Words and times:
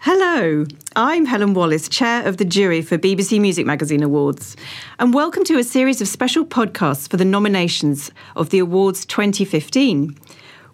Hello, 0.00 0.64
I'm 0.94 1.24
Helen 1.24 1.54
Wallace, 1.54 1.88
Chair 1.88 2.26
of 2.26 2.36
the 2.36 2.44
Jury 2.44 2.82
for 2.82 2.98
BBC 2.98 3.40
Music 3.40 3.66
Magazine 3.66 4.02
Awards, 4.02 4.56
and 4.98 5.12
welcome 5.12 5.42
to 5.44 5.58
a 5.58 5.64
series 5.64 6.00
of 6.00 6.06
special 6.06 6.44
podcasts 6.44 7.08
for 7.10 7.16
the 7.16 7.24
nominations 7.24 8.12
of 8.36 8.50
the 8.50 8.58
Awards 8.58 9.04
2015. 9.06 10.16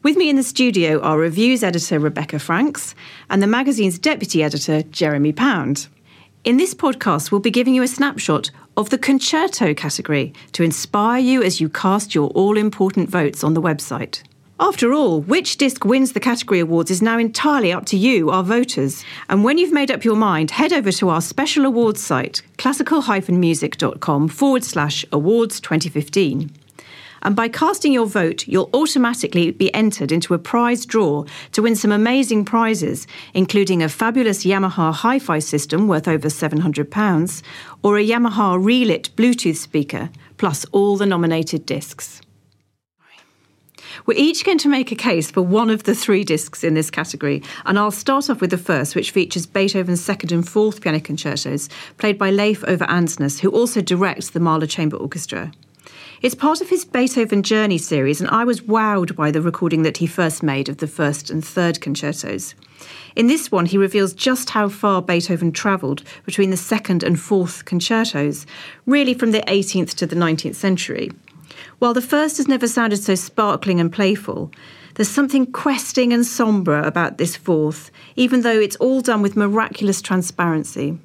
With 0.03 0.17
me 0.17 0.29
in 0.29 0.37
the 0.37 0.43
studio 0.43 1.01
are 1.01 1.17
reviews 1.17 1.63
editor 1.63 1.99
Rebecca 1.99 2.39
Franks 2.39 2.95
and 3.31 3.43
the 3.43 3.47
magazine's 3.47 3.99
deputy 3.99 4.43
editor 4.43 4.83
Jeremy 4.83 5.33
Pound. 5.33 5.89
In 6.45 6.57
this 6.57 6.75
podcast, 6.75 7.31
we'll 7.31 7.41
be 7.41 7.51
giving 7.51 7.75
you 7.75 7.83
a 7.83 7.89
snapshot 7.89 8.51
of 8.77 8.91
the 8.91 8.99
concerto 8.99 9.73
category 9.73 10.35
to 10.53 10.63
inspire 10.63 11.21
you 11.21 11.43
as 11.43 11.61
you 11.61 11.69
cast 11.69 12.15
your 12.15 12.29
all 12.31 12.59
important 12.59 13.09
votes 13.09 13.45
on 13.45 13.55
the 13.55 13.63
website. 13.63 14.23
After 14.61 14.93
all, 14.93 15.23
which 15.23 15.57
disc 15.57 15.85
wins 15.85 16.13
the 16.13 16.21
category 16.21 16.61
awards 16.61 16.91
is 16.91 17.03
now 17.03 17.19
entirely 17.19 17.73
up 17.73 17.85
to 17.87 17.97
you, 17.97 18.31
our 18.31 18.45
voters. 18.45 19.05
And 19.29 19.43
when 19.43 19.59
you've 19.59 19.73
made 19.73 19.91
up 19.91 20.05
your 20.05 20.15
mind, 20.15 20.53
head 20.53 20.73
over 20.73 20.93
to 20.93 21.09
our 21.09 21.21
special 21.21 21.65
awards 21.65 22.01
site, 22.01 22.43
classical-music.com 22.59 24.29
forward 24.29 24.63
slash 24.63 25.05
awards 25.11 25.59
2015. 25.61 26.53
And 27.23 27.37
by 27.37 27.49
casting 27.49 27.93
your 27.93 28.07
vote, 28.07 28.47
you'll 28.47 28.71
automatically 28.75 29.53
be 29.53 29.73
entered 29.75 30.13
into 30.13 30.35
a 30.35 30.39
prize 30.39 30.85
draw 30.85 31.25
to 31.53 31.63
win 31.63 31.77
some 31.77 31.93
amazing 31.93 32.45
prizes, 32.45 33.07
including 33.33 33.83
a 33.83 33.89
fabulous 33.89 34.45
Yamaha 34.45 34.93
hi 34.93 35.19
fi 35.19 35.39
system 35.39 35.89
worth 35.89 36.09
over 36.09 36.29
£700 36.29 37.43
or 37.83 37.99
a 37.99 38.07
Yamaha 38.07 38.63
Relit 38.65 39.11
Bluetooth 39.17 39.57
speaker, 39.57 40.11
plus 40.37 40.65
all 40.73 40.97
the 40.97 41.07
nominated 41.07 41.65
discs. 41.65 42.21
We're 44.07 44.19
each 44.19 44.45
going 44.45 44.59
to 44.59 44.69
make 44.69 44.93
a 44.93 44.97
case 44.97 45.31
for 45.31 45.43
one 45.43 45.71
of 45.71 45.85
the 45.85 45.95
three 45.95 46.25
discs 46.25 46.65
in 46.65 46.75
this 46.75 46.91
category, 46.91 47.43
and 47.65 47.79
I'll 47.79 47.91
start 47.91 48.31
off 48.31 48.41
with 48.41 48.51
the 48.51 48.59
first, 48.59 48.95
which 48.95 49.11
features 49.11 49.47
Beethoven's 49.47 50.03
second 50.03 50.33
and 50.33 50.49
fourth 50.49 50.81
piano 50.81 51.01
concertos, 51.01 51.69
played 51.99 52.19
by 52.19 52.31
Leif 52.31 52.65
Ove 52.67 52.81
Andsnes, 52.81 53.41
who 53.41 53.51
also 53.51 53.81
directs 53.81 54.31
the 54.31 54.41
Mahler 54.41 54.67
Chamber 54.67 54.97
Orchestra. 54.97 55.53
It's 56.23 56.37
part 56.37 56.61
of 56.61 56.69
his 56.69 56.85
Beethoven 56.85 57.43
Journey 57.43 57.79
series, 57.79 58.21
and 58.21 58.31
I 58.31 58.45
was 58.45 58.61
wowed 58.61 59.17
by 59.17 59.33
the 59.33 59.43
recording 59.43 59.83
that 59.83 59.97
he 59.97 60.07
first 60.07 60.43
made 60.43 60.69
of 60.69 60.77
the 60.77 60.87
first 60.87 61.31
and 61.31 61.45
third 61.45 61.81
concertos. 61.81 62.55
In 63.17 63.27
this 63.27 63.51
one, 63.51 63.67
he 63.67 63.77
reveals 63.77 64.15
just 64.15 64.51
how 64.51 64.69
far 64.69 65.03
Beethoven 65.03 65.51
travelled 65.51 66.05
between 66.25 66.51
the 66.51 66.57
second 66.57 67.03
and 67.03 67.19
fourth 67.19 67.65
concertos, 67.65 68.47
really 68.87 69.15
from 69.15 69.33
the 69.33 69.43
18th 69.43 69.95
to 69.97 70.07
the 70.07 70.17
19th 70.17 70.55
century. 70.55 71.11
While 71.79 71.95
the 71.95 72.03
first 72.03 72.37
has 72.37 72.49
never 72.49 72.69
sounded 72.69 72.99
so 72.99 73.15
sparkling 73.15 73.81
and 73.81 73.93
playful, 73.93 74.51
there's 74.95 75.09
something 75.09 75.51
questing 75.51 76.13
and 76.13 76.27
sombre 76.27 76.87
about 76.87 77.19
this 77.19 77.37
fourth, 77.37 77.91
even 78.17 78.43
though 78.43 78.59
it's 78.59 78.77
all 78.77 79.01
done 79.01 79.23
with 79.23 79.37
miraculous 79.37 80.03
transparency. 80.03 80.99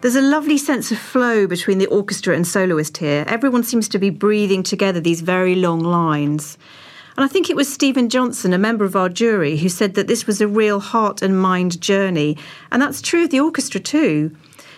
There's 0.00 0.14
a 0.14 0.22
lovely 0.22 0.58
sense 0.58 0.92
of 0.92 0.98
flow 0.98 1.48
between 1.48 1.78
the 1.78 1.88
orchestra 1.88 2.36
and 2.36 2.46
soloist 2.46 2.98
here. 2.98 3.24
Everyone 3.26 3.64
seems 3.64 3.88
to 3.88 3.98
be 3.98 4.10
breathing 4.10 4.62
together 4.62 5.00
these 5.00 5.22
very 5.22 5.56
long 5.56 5.80
lines. 5.80 6.56
And 7.16 7.24
I 7.24 7.26
think 7.28 7.50
it 7.50 7.56
was 7.56 7.72
Stephen 7.72 8.08
Johnson, 8.08 8.52
a 8.52 8.58
member 8.58 8.84
of 8.84 8.94
our 8.94 9.08
jury, 9.08 9.56
who 9.56 9.68
said 9.68 9.94
that 9.94 10.06
this 10.06 10.24
was 10.24 10.40
a 10.40 10.46
real 10.46 10.78
heart 10.78 11.20
and 11.20 11.40
mind 11.42 11.80
journey. 11.80 12.36
And 12.70 12.80
that's 12.80 13.02
true 13.02 13.24
of 13.24 13.30
the 13.30 13.40
orchestra 13.40 13.80
too. 13.80 14.36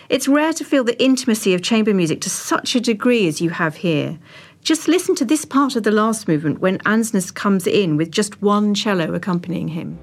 It's 0.09 0.27
rare 0.27 0.53
to 0.53 0.65
feel 0.65 0.83
the 0.83 0.99
intimacy 0.99 1.53
of 1.53 1.61
chamber 1.61 1.93
music 1.93 2.19
to 2.21 2.29
such 2.31 2.73
a 2.73 2.79
degree 2.79 3.27
as 3.27 3.41
you 3.41 3.51
have 3.51 3.75
here. 3.75 4.17
Just 4.63 4.87
listen 4.87 5.13
to 5.15 5.25
this 5.25 5.45
part 5.45 5.75
of 5.75 5.83
the 5.83 5.91
last 5.91 6.27
movement 6.27 6.61
when 6.61 6.79
Andsnes 6.79 7.31
comes 7.31 7.67
in 7.67 7.95
with 7.95 8.09
just 8.09 8.41
one 8.41 8.73
cello 8.73 9.13
accompanying 9.13 9.67
him. 9.67 9.99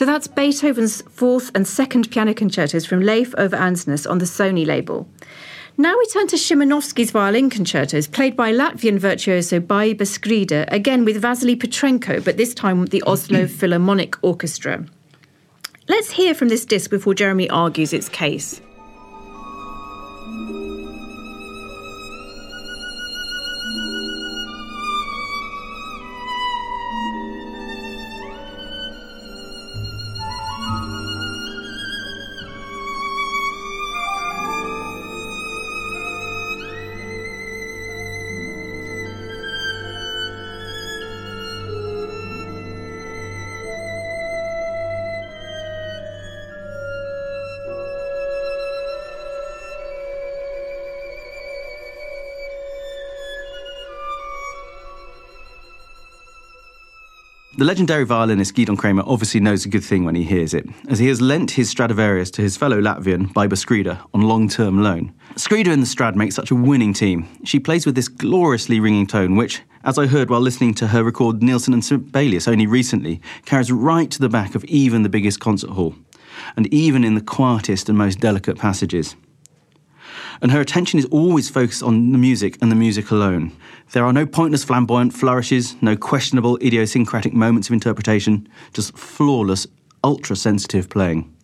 So 0.00 0.06
that's 0.06 0.28
Beethoven's 0.28 1.02
fourth 1.10 1.50
and 1.54 1.68
second 1.68 2.10
piano 2.10 2.32
concertos 2.32 2.86
from 2.86 3.00
Leif 3.00 3.34
Ove 3.36 3.50
Andsnes 3.50 4.10
on 4.10 4.16
the 4.16 4.24
Sony 4.24 4.64
label. 4.64 5.06
Now 5.76 5.94
we 5.98 6.06
turn 6.06 6.26
to 6.28 6.36
Szymanowski's 6.36 7.10
violin 7.10 7.50
concertos, 7.50 8.06
played 8.06 8.34
by 8.34 8.50
Latvian 8.50 8.98
virtuoso 8.98 9.60
Baiba 9.60 10.06
Skride, 10.06 10.64
again 10.68 11.04
with 11.04 11.20
Vasily 11.20 11.54
Petrenko, 11.54 12.24
but 12.24 12.38
this 12.38 12.54
time 12.54 12.80
with 12.80 12.92
the 12.92 13.02
Oslo 13.06 13.46
Philharmonic 13.58 14.14
Orchestra. 14.22 14.86
Let's 15.86 16.10
hear 16.10 16.34
from 16.34 16.48
this 16.48 16.64
disc 16.64 16.88
before 16.88 17.12
Jeremy 17.12 17.50
argues 17.50 17.92
its 17.92 18.08
case. 18.08 18.62
The 57.60 57.66
legendary 57.66 58.06
violinist 58.06 58.54
Gidon 58.54 58.78
Kremer 58.78 59.02
obviously 59.04 59.38
knows 59.38 59.66
a 59.66 59.68
good 59.68 59.84
thing 59.84 60.06
when 60.06 60.14
he 60.14 60.22
hears 60.22 60.54
it, 60.54 60.66
as 60.88 60.98
he 60.98 61.08
has 61.08 61.20
lent 61.20 61.50
his 61.50 61.68
Stradivarius 61.68 62.30
to 62.30 62.40
his 62.40 62.56
fellow 62.56 62.80
Latvian, 62.80 63.30
Baiba 63.34 63.52
Skride, 63.52 63.98
on 64.14 64.22
long 64.22 64.48
term 64.48 64.82
loan. 64.82 65.12
Skride 65.34 65.70
and 65.70 65.82
the 65.82 65.86
Strad 65.86 66.16
make 66.16 66.32
such 66.32 66.50
a 66.50 66.54
winning 66.54 66.94
team. 66.94 67.28
She 67.44 67.60
plays 67.60 67.84
with 67.84 67.96
this 67.96 68.08
gloriously 68.08 68.80
ringing 68.80 69.06
tone, 69.06 69.36
which, 69.36 69.60
as 69.84 69.98
I 69.98 70.06
heard 70.06 70.30
while 70.30 70.40
listening 70.40 70.72
to 70.76 70.86
her 70.86 71.04
record 71.04 71.42
Nielsen 71.42 71.74
and 71.74 71.84
Sibelius 71.84 72.48
only 72.48 72.66
recently, 72.66 73.20
carries 73.44 73.70
right 73.70 74.10
to 74.10 74.20
the 74.20 74.30
back 74.30 74.54
of 74.54 74.64
even 74.64 75.02
the 75.02 75.10
biggest 75.10 75.40
concert 75.40 75.72
hall, 75.72 75.94
and 76.56 76.66
even 76.72 77.04
in 77.04 77.14
the 77.14 77.20
quietest 77.20 77.90
and 77.90 77.98
most 77.98 78.20
delicate 78.20 78.56
passages. 78.56 79.16
And 80.40 80.52
her 80.52 80.60
attention 80.60 80.98
is 80.98 81.04
always 81.06 81.50
focused 81.50 81.82
on 81.82 82.12
the 82.12 82.18
music 82.18 82.58
and 82.60 82.70
the 82.70 82.76
music 82.76 83.10
alone. 83.10 83.52
There 83.92 84.04
are 84.04 84.12
no 84.12 84.26
pointless 84.26 84.64
flamboyant 84.64 85.12
flourishes, 85.14 85.76
no 85.82 85.96
questionable 85.96 86.58
idiosyncratic 86.62 87.32
moments 87.32 87.68
of 87.68 87.74
interpretation, 87.74 88.48
just 88.72 88.96
flawless, 88.96 89.66
ultra 90.04 90.36
sensitive 90.36 90.88
playing. 90.88 91.34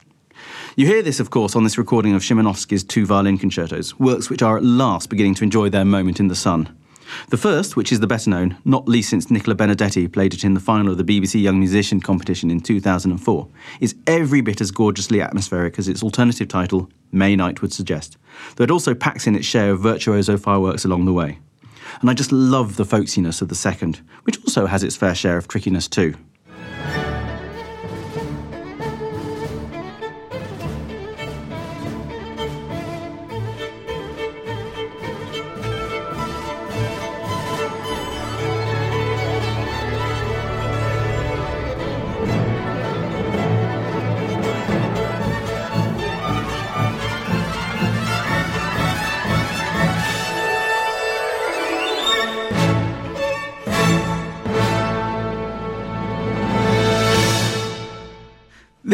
You 0.77 0.87
hear 0.87 1.03
this, 1.03 1.21
of 1.21 1.31
course, 1.31 1.57
on 1.57 1.65
this 1.65 1.79
recording 1.79 2.15
of 2.15 2.23
Szymanowski's 2.23 2.85
two 2.85 3.07
violin 3.07 3.39
concertos, 3.39 3.99
works 3.99 4.29
which 4.29 4.43
are 4.43 4.59
at 4.59 4.65
last 4.65 5.09
beginning 5.09 5.35
to 5.37 5.45
enjoy 5.45 5.71
their 5.71 5.85
moment 5.85 6.21
in 6.21 6.29
the 6.29 6.35
sun. 6.35 6.77
The 7.29 7.37
first, 7.37 7.77
which 7.77 7.93
is 7.93 8.01
the 8.01 8.07
better 8.07 8.31
known, 8.31 8.57
not 8.65 8.89
least 8.89 9.11
since 9.11 9.31
Nicola 9.31 9.55
Benedetti 9.55 10.07
played 10.07 10.35
it 10.35 10.45
in 10.45 10.55
the 10.55 10.61
final 10.61 10.91
of 10.91 10.99
the 10.99 11.05
BBC 11.05 11.43
Young 11.43 11.59
Musician 11.59 12.01
competition 12.01 12.51
in 12.51 12.61
2004, 12.61 13.49
is 13.81 13.95
every 14.07 14.41
bit 14.41 14.61
as 14.61 14.71
gorgeously 14.71 15.21
atmospheric 15.21 15.79
as 15.79 15.89
its 15.89 16.03
alternative 16.03 16.49
title, 16.49 16.91
May 17.13 17.37
Night, 17.37 17.63
would 17.63 17.73
suggest, 17.73 18.17
though 18.57 18.65
it 18.65 18.71
also 18.71 18.95
packs 18.95 19.27
in 19.27 19.35
its 19.35 19.47
share 19.47 19.71
of 19.71 19.81
virtuoso 19.81 20.37
fireworks 20.37 20.85
along 20.85 21.05
the 21.05 21.13
way. 21.13 21.39
And 22.01 22.11
I 22.11 22.15
just 22.15 22.33
love 22.33 22.77
the 22.77 22.85
folksiness 22.85 23.41
of 23.41 23.49
the 23.49 23.55
second, 23.55 24.01
which 24.25 24.39
also 24.45 24.67
has 24.67 24.83
its 24.83 24.97
fair 24.97 25.15
share 25.15 25.37
of 25.37 25.49
trickiness 25.49 25.89
too. 25.89 26.15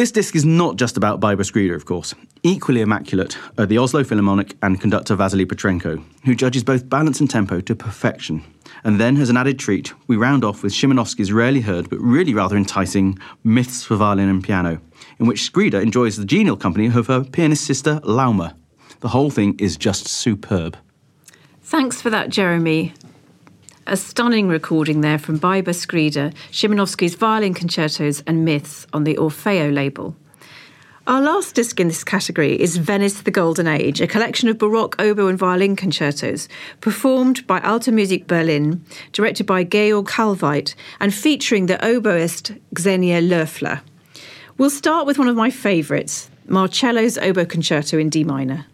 This 0.02 0.10
disc 0.10 0.34
is 0.34 0.44
not 0.44 0.74
just 0.74 0.96
about 0.96 1.20
Baiba 1.20 1.42
Skride, 1.42 1.76
of 1.76 1.84
course. 1.84 2.12
Equally 2.42 2.80
immaculate 2.80 3.38
are 3.56 3.66
the 3.66 3.78
Oslo 3.78 4.02
Philharmonic 4.02 4.56
and 4.60 4.80
conductor 4.80 5.14
Vasily 5.14 5.46
Petrenko, 5.46 6.02
who 6.24 6.34
judges 6.34 6.64
both 6.64 6.88
balance 6.88 7.20
and 7.20 7.30
tempo 7.30 7.60
to 7.60 7.76
perfection. 7.76 8.42
And 8.82 8.98
then, 8.98 9.16
as 9.18 9.30
an 9.30 9.36
added 9.36 9.60
treat, 9.60 9.94
we 10.08 10.16
round 10.16 10.44
off 10.44 10.64
with 10.64 10.72
Szymanowski's 10.72 11.32
rarely 11.32 11.60
heard 11.60 11.88
but 11.88 12.00
really 12.00 12.34
rather 12.34 12.56
enticing 12.56 13.16
Myths 13.44 13.84
for 13.84 13.94
Violin 13.94 14.28
and 14.28 14.42
Piano, 14.42 14.80
in 15.20 15.26
which 15.26 15.48
Skride 15.48 15.80
enjoys 15.80 16.16
the 16.16 16.24
genial 16.24 16.56
company 16.56 16.86
of 16.86 17.06
her 17.06 17.22
pianist 17.22 17.64
sister 17.64 18.00
Lauma. 18.02 18.56
The 19.02 19.10
whole 19.10 19.30
thing 19.30 19.56
is 19.60 19.76
just 19.76 20.08
superb. 20.08 20.76
Thanks 21.62 22.02
for 22.02 22.10
that, 22.10 22.28
Jeremy. 22.28 22.92
A 23.84 23.96
stunning 23.96 24.46
recording 24.46 25.00
there 25.00 25.18
from 25.18 25.40
Baiba 25.40 25.74
Skride, 25.74 26.32
Szymanowski's 26.52 27.16
violin 27.16 27.52
concertos 27.52 28.22
and 28.28 28.44
myths 28.44 28.86
on 28.92 29.02
the 29.02 29.16
Orfeo 29.16 29.74
label. 29.74 30.14
Our 31.08 31.20
last 31.20 31.56
disc 31.56 31.80
in 31.80 31.88
this 31.88 32.04
category 32.04 32.60
is 32.60 32.76
Venice 32.76 33.22
the 33.22 33.32
Golden 33.32 33.66
Age, 33.66 34.00
a 34.00 34.06
collection 34.06 34.48
of 34.48 34.58
Baroque 34.58 34.94
oboe 35.00 35.26
and 35.26 35.36
violin 35.36 35.74
concertos 35.74 36.48
performed 36.80 37.44
by 37.48 37.58
Alte 37.62 37.88
Musik 37.88 38.28
Berlin, 38.28 38.84
directed 39.10 39.46
by 39.46 39.64
Georg 39.64 40.06
Kallweit, 40.06 40.76
and 41.00 41.12
featuring 41.12 41.66
the 41.66 41.78
oboist 41.78 42.56
Xenia 42.78 43.20
Löffler. 43.20 43.80
We'll 44.58 44.70
start 44.70 45.06
with 45.06 45.18
one 45.18 45.28
of 45.28 45.34
my 45.34 45.50
favourites, 45.50 46.30
Marcello's 46.46 47.18
Oboe 47.18 47.46
Concerto 47.46 47.98
in 47.98 48.10
D 48.10 48.22
minor. 48.22 48.66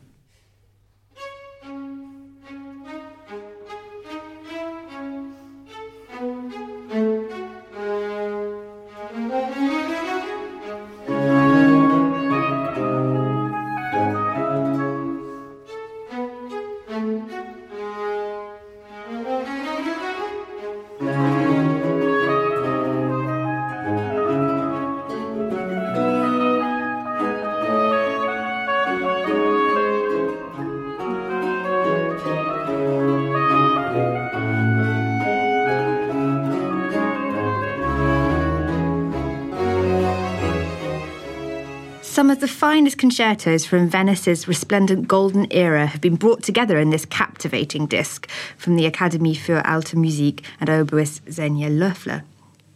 Some 42.19 42.31
of 42.31 42.41
the 42.41 42.49
finest 42.49 42.99
concertos 42.99 43.65
from 43.65 43.89
Venice's 43.89 44.49
resplendent 44.49 45.07
golden 45.07 45.47
era 45.53 45.87
have 45.87 46.01
been 46.01 46.17
brought 46.17 46.43
together 46.43 46.77
in 46.81 46.91
this 46.91 47.05
captivating 47.05 47.87
disc 47.87 48.29
from 48.57 48.75
the 48.75 48.91
Akademie 48.91 49.37
für 49.37 49.65
Alte 49.65 49.95
Musik 49.95 50.43
and 50.59 50.69
oboist 50.69 51.21
Xenia 51.31 51.71
Löffler. 51.71 52.25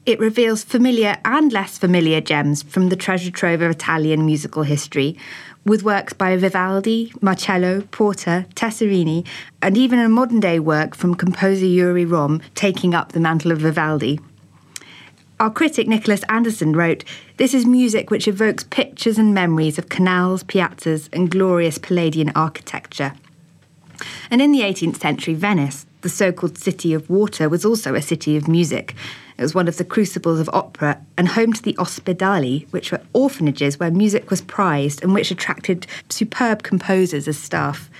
It 0.06 0.20
reveals 0.20 0.62
familiar 0.62 1.16
and 1.24 1.52
less 1.52 1.76
familiar 1.76 2.20
gems 2.20 2.62
from 2.62 2.88
the 2.88 2.94
treasure 2.94 3.32
trove 3.32 3.62
of 3.62 3.72
Italian 3.72 4.24
musical 4.24 4.62
history, 4.62 5.18
with 5.66 5.82
works 5.82 6.12
by 6.12 6.36
Vivaldi, 6.36 7.12
Marcello, 7.20 7.80
Porta, 7.90 8.46
Tessarini, 8.54 9.26
and 9.60 9.76
even 9.76 9.98
a 9.98 10.08
modern 10.08 10.38
day 10.38 10.60
work 10.60 10.94
from 10.94 11.16
composer 11.16 11.66
Yuri 11.66 12.04
Rom 12.04 12.40
taking 12.54 12.94
up 12.94 13.10
the 13.10 13.18
mantle 13.18 13.50
of 13.50 13.58
Vivaldi. 13.58 14.20
Our 15.42 15.50
critic 15.50 15.88
Nicholas 15.88 16.22
Anderson 16.28 16.72
wrote, 16.72 17.02
This 17.36 17.52
is 17.52 17.66
music 17.66 18.12
which 18.12 18.28
evokes 18.28 18.62
pictures 18.62 19.18
and 19.18 19.34
memories 19.34 19.76
of 19.76 19.88
canals, 19.88 20.44
piazzas, 20.44 21.08
and 21.12 21.28
glorious 21.28 21.78
Palladian 21.78 22.30
architecture. 22.36 23.14
And 24.30 24.40
in 24.40 24.52
the 24.52 24.60
18th 24.60 25.00
century, 25.00 25.34
Venice, 25.34 25.84
the 26.02 26.08
so 26.08 26.30
called 26.30 26.58
city 26.58 26.94
of 26.94 27.10
water, 27.10 27.48
was 27.48 27.64
also 27.64 27.96
a 27.96 28.00
city 28.00 28.36
of 28.36 28.46
music. 28.46 28.94
It 29.36 29.42
was 29.42 29.52
one 29.52 29.66
of 29.66 29.78
the 29.78 29.84
crucibles 29.84 30.38
of 30.38 30.48
opera 30.52 31.04
and 31.18 31.26
home 31.26 31.52
to 31.54 31.62
the 31.62 31.74
ospedali, 31.74 32.72
which 32.72 32.92
were 32.92 33.02
orphanages 33.12 33.80
where 33.80 33.90
music 33.90 34.30
was 34.30 34.42
prized 34.42 35.02
and 35.02 35.12
which 35.12 35.32
attracted 35.32 35.88
superb 36.08 36.62
composers 36.62 37.26
as 37.26 37.36
staff. 37.36 37.90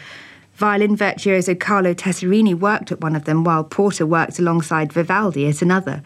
Violin 0.54 0.94
virtuoso 0.94 1.56
Carlo 1.56 1.92
Tessarini 1.92 2.54
worked 2.54 2.92
at 2.92 3.00
one 3.00 3.16
of 3.16 3.24
them, 3.24 3.42
while 3.42 3.64
Porta 3.64 4.06
worked 4.06 4.38
alongside 4.38 4.92
Vivaldi 4.92 5.48
at 5.48 5.60
another. 5.60 6.04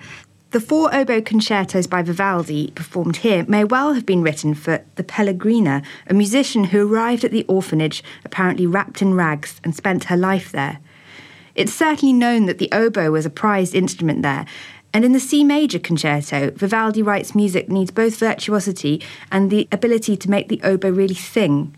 The 0.53 0.61
four 0.61 0.95
oboe 0.95 1.23
concertos 1.23 1.88
by 1.88 2.03
Vivaldi 2.03 2.71
performed 2.71 3.17
here 3.17 3.45
may 3.49 3.65
well 3.65 3.95
have 3.95 4.07
been 4.07 4.23
written 4.23 4.55
for 4.55 4.85
the 4.95 5.03
Pellegrina, 5.03 5.83
a 6.07 6.15
musician 6.15 6.65
who 6.65 6.88
arrived 6.88 7.25
at 7.25 7.33
the 7.33 7.45
orphanage 7.49 8.05
apparently 8.25 8.65
wrapped 8.65 9.03
in 9.03 9.15
rags 9.15 9.61
and 9.65 9.75
spent 9.75 10.05
her 10.05 10.17
life 10.17 10.53
there. 10.53 10.79
It's 11.57 11.75
certainly 11.75 12.12
known 12.12 12.47
that 12.47 12.59
the 12.59 12.69
oboe 12.71 13.11
was 13.11 13.26
a 13.26 13.31
prized 13.31 13.75
instrument 13.75 14.23
there, 14.23 14.47
and 14.95 15.05
in 15.05 15.12
the 15.12 15.21
C 15.21 15.43
major 15.43 15.81
concerto, 15.81 16.53
Vivaldi 16.53 17.03
writes 17.03 17.35
music 17.35 17.69
needs 17.69 17.91
both 17.91 18.17
virtuosity 18.17 19.03
and 19.33 19.50
the 19.50 19.67
ability 19.73 20.17
to 20.17 20.31
make 20.31 20.49
the 20.49 20.61
oboe 20.62 20.91
really 20.91 21.15
sing. 21.15 21.75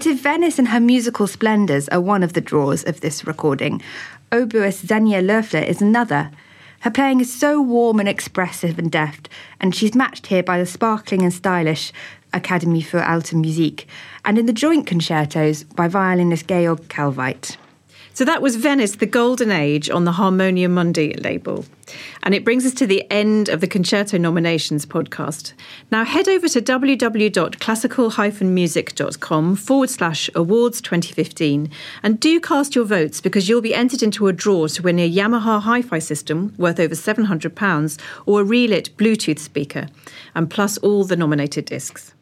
But 0.00 0.06
if 0.06 0.22
Venice 0.22 0.58
and 0.58 0.68
her 0.68 0.80
musical 0.80 1.26
splendours 1.26 1.86
are 1.90 2.00
one 2.00 2.22
of 2.22 2.32
the 2.32 2.40
draws 2.40 2.84
of 2.84 3.02
this 3.02 3.26
recording, 3.26 3.82
oboist 4.32 4.86
Xenia 4.86 5.20
Löffler 5.20 5.62
is 5.62 5.82
another. 5.82 6.30
Her 6.80 6.90
playing 6.90 7.20
is 7.20 7.30
so 7.30 7.60
warm 7.60 8.00
and 8.00 8.08
expressive 8.08 8.78
and 8.78 8.90
deft, 8.90 9.28
and 9.60 9.74
she's 9.74 9.94
matched 9.94 10.28
here 10.28 10.42
by 10.42 10.56
the 10.56 10.64
sparkling 10.64 11.20
and 11.20 11.34
stylish 11.34 11.92
Akademie 12.32 12.82
für 12.82 13.06
Alte 13.06 13.36
Musik, 13.36 13.86
and 14.24 14.38
in 14.38 14.46
the 14.46 14.54
joint 14.54 14.86
concertos 14.86 15.64
by 15.64 15.86
violinist 15.86 16.46
Georg 16.46 16.88
Kallweit. 16.88 17.58
So 18.12 18.24
that 18.24 18.42
was 18.42 18.56
Venice, 18.56 18.96
the 18.96 19.06
Golden 19.06 19.50
Age 19.50 19.88
on 19.88 20.04
the 20.04 20.12
Harmonia 20.12 20.68
Mundi 20.68 21.14
label. 21.14 21.64
And 22.22 22.34
it 22.34 22.44
brings 22.44 22.66
us 22.66 22.74
to 22.74 22.86
the 22.86 23.10
end 23.10 23.48
of 23.48 23.60
the 23.60 23.66
Concerto 23.66 24.18
Nominations 24.18 24.84
podcast. 24.84 25.54
Now 25.90 26.04
head 26.04 26.28
over 26.28 26.46
to 26.48 26.60
www.classical-music.com 26.60 29.56
forward 29.56 29.90
slash 29.90 30.30
awards 30.34 30.80
2015 30.80 31.70
and 32.02 32.20
do 32.20 32.40
cast 32.40 32.74
your 32.74 32.84
votes 32.84 33.20
because 33.20 33.48
you'll 33.48 33.62
be 33.62 33.74
entered 33.74 34.02
into 34.02 34.26
a 34.26 34.32
draw 34.32 34.66
to 34.68 34.82
win 34.82 34.98
a 34.98 35.10
Yamaha 35.10 35.62
hi 35.62 35.82
fi 35.82 35.98
system 35.98 36.54
worth 36.58 36.80
over 36.80 36.94
£700 36.94 37.98
or 38.26 38.42
a 38.42 38.44
Relit 38.44 38.96
Bluetooth 38.96 39.38
speaker, 39.38 39.88
and 40.34 40.50
plus 40.50 40.76
all 40.78 41.04
the 41.04 41.16
nominated 41.16 41.64
discs. 41.64 42.12